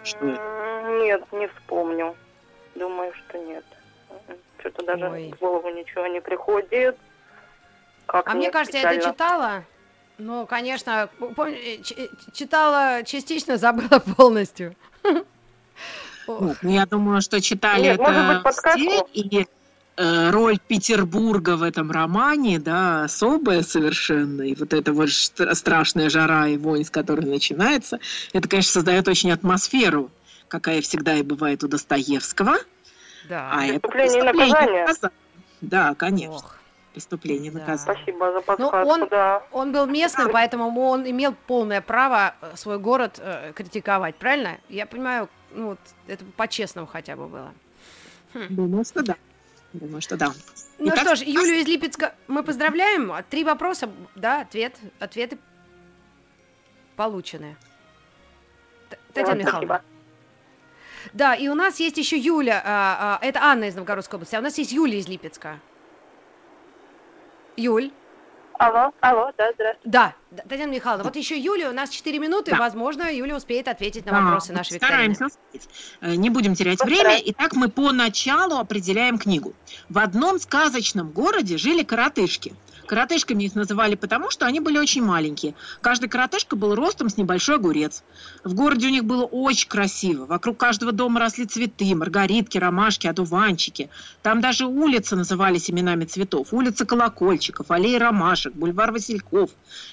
[0.04, 0.42] Что это?
[1.04, 2.16] Нет, не вспомню.
[2.74, 3.64] Думаю, что нет.
[4.58, 5.34] Что-то даже Ой.
[5.38, 6.98] в голову ничего не приходит.
[8.08, 8.96] Как а мне кажется, специально.
[8.96, 9.64] я это читала.
[10.18, 11.78] Ну, конечно, э,
[12.34, 14.76] читала частично, забыла полностью.
[16.28, 19.46] Ну, я думаю, что читали Нет, это быть, все, и
[19.96, 26.48] э, роль Петербурга в этом романе, да, особая совершенно, и вот эта вот страшная жара
[26.48, 28.00] и вонь, с которой начинается,
[28.34, 30.10] это, конечно, создает очень атмосферу,
[30.50, 32.58] какая всегда и бывает у Достоевского.
[33.30, 33.50] Да.
[33.54, 34.88] А это преступление и наказание.
[35.62, 36.36] Да, конечно.
[36.36, 36.58] Ох
[36.98, 37.60] преступление да.
[37.60, 38.00] наказания.
[38.02, 39.44] Спасибо за подсказку, ну, он, да.
[39.52, 44.58] Он был местным, поэтому он имел полное право э, свой город э, критиковать, правильно?
[44.68, 47.54] Я понимаю, ну вот это по-честному хотя бы было.
[48.34, 48.48] Хм.
[48.50, 49.16] Думаю, что да.
[49.74, 50.34] Думаю, что да.
[50.80, 53.14] Ну Итак, что ж, Юлю из Липецка мы поздравляем.
[53.30, 55.38] Три вопроса, да, ответ, ответы
[56.96, 57.56] получены.
[59.14, 59.82] Татьяна Михайловна.
[61.14, 64.40] Да, и у нас есть еще Юля, а, а, это Анна из Новгородской области, а
[64.40, 65.60] у нас есть Юля из Липецка.
[67.58, 67.92] Юль.
[68.60, 69.80] Алло, алло, да, здравствуйте.
[69.84, 70.16] Да,
[70.50, 72.58] Татьяна Михайловна, вот еще Юля, у нас 4 минуты, да.
[72.58, 75.14] возможно, Юля успеет ответить на вопросы нашей викторины.
[75.14, 75.40] Стараемся.
[76.02, 77.22] Э, не будем терять время.
[77.26, 79.54] Итак, мы по началу определяем книгу.
[79.90, 82.56] В одном сказочном городе жили коротышки–
[82.88, 85.54] Коротышками их называли потому, что они были очень маленькие.
[85.82, 88.04] Каждый коротышка был ростом с небольшой огурец.
[88.44, 90.26] В городе у них было очень красиво.
[90.26, 93.90] Вокруг каждого дома росли цветы, маргаритки, ромашки, одуванчики.
[94.24, 96.54] Там даже улицы назывались именами цветов.
[96.54, 99.52] Улица Колокольчиков, аллея ромашек, бульвар Васильков.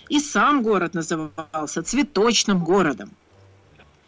[0.09, 3.11] И сам город назывался цветочным городом.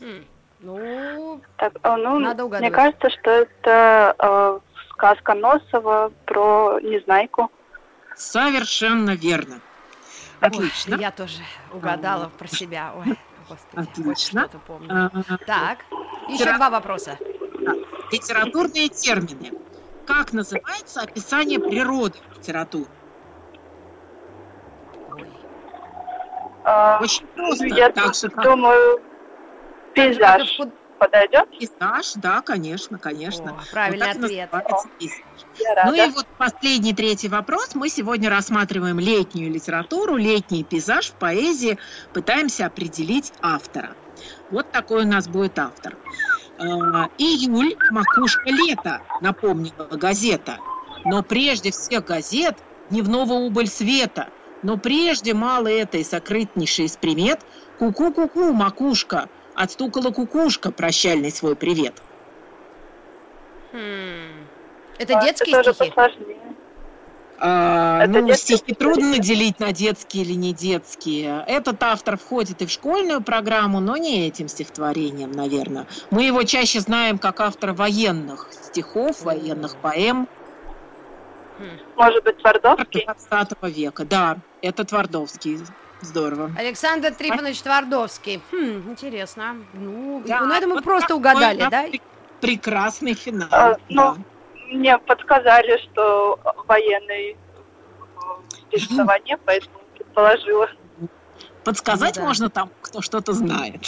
[0.01, 0.25] Хм.
[0.61, 2.61] Ну, так, а, ну, надо угадывать.
[2.61, 4.59] Мне кажется, что это э,
[4.93, 7.51] сказка Носова про Незнайку.
[8.17, 9.61] Совершенно верно.
[10.41, 10.97] Отлично.
[10.97, 11.39] Ой, я тоже
[11.73, 12.95] угадала про себя.
[12.97, 14.49] Ой, господи, Отлично.
[14.67, 15.11] помню.
[15.29, 15.85] А, так,
[16.29, 16.57] еще Литера...
[16.57, 17.19] два вопроса.
[18.11, 19.53] Литературные термины.
[20.07, 22.87] Как называется описание природы в литературе?
[26.65, 27.67] А, Очень просто.
[27.67, 29.03] Я так что, думаю,
[29.95, 30.59] пейзаж
[30.99, 31.49] подойдет?
[31.51, 33.53] Пейзаж, да, конечно, конечно.
[33.53, 34.51] О, правильный вот ответ.
[35.85, 37.75] Ну и вот последний третий вопрос.
[37.75, 41.79] Мы сегодня рассматриваем летнюю литературу, летний пейзаж в поэзии,
[42.13, 43.97] пытаемся определить автора.
[44.51, 45.99] Вот такой у нас будет автор.
[46.59, 50.59] А, июль, макушка лета, напомнила газета.
[51.05, 54.31] Но прежде всех газет дневного убыль света.
[54.63, 57.41] Но прежде мало этой сокрытнейшей из примет
[57.77, 61.95] Ку-ку-ку-ку, макушка, отстукала кукушка прощальный свой привет.
[63.73, 64.47] Хм.
[64.99, 65.93] Это а, детские это стихи?
[67.39, 71.43] А, это ну, детские стихи трудно делить на детские или не детские.
[71.47, 75.87] Этот автор входит и в школьную программу, но не этим стихотворением, наверное.
[76.11, 80.29] Мы его чаще знаем как автора военных стихов, военных поэм.
[81.97, 83.07] Может быть, Твардовский?
[83.29, 85.67] 20 века, да, это Твардовский.
[86.01, 86.53] Здорово.
[86.57, 88.43] Александр Трифонович Твардовский.
[88.53, 89.57] Хм, интересно.
[89.73, 91.87] Ну, да, ну это мы вот просто угадали, да?
[92.41, 93.49] Прекрасный финал.
[93.51, 93.79] А, да.
[93.89, 94.17] Ну,
[94.73, 97.37] мне подсказали, что военный
[98.71, 100.69] соревнования, поэтому предположила.
[101.65, 102.29] Подсказать ну, да.
[102.29, 103.83] можно там, кто что-то знает.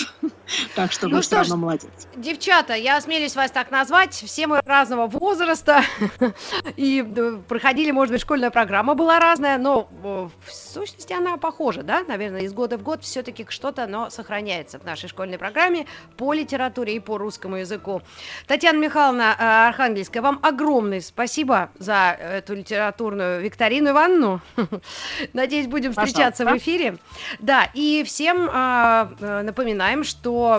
[0.74, 1.90] так что ну вы все равно молодец.
[2.16, 4.14] Девчата, я осмелюсь вас так назвать.
[4.14, 5.82] Все мы разного возраста.
[6.76, 7.04] и
[7.48, 12.02] проходили, может быть, школьная программа была разная, но в сущности она похожа, да?
[12.06, 15.86] Наверное, из года в год все-таки что-то, но сохраняется в нашей школьной программе
[16.16, 18.02] по литературе и по русскому языку.
[18.46, 24.40] Татьяна Михайловна э, Архангельская, вам огромное спасибо за эту литературную викторину Ивановну.
[25.32, 26.98] Надеюсь, будем встречаться в эфире.
[27.38, 30.04] Да, и всем а, э, напоминаем,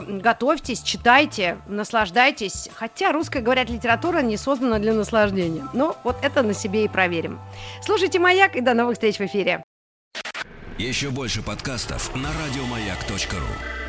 [0.07, 2.69] готовьтесь, читайте, наслаждайтесь.
[2.75, 5.67] Хотя русская, говорят, литература не создана для наслаждения.
[5.73, 7.39] Но вот это на себе и проверим.
[7.83, 9.63] Слушайте «Маяк» и до новых встреч в эфире.
[10.77, 13.88] Еще больше подкастов на радиомаяк.ру